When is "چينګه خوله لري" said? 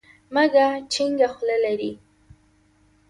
0.91-1.91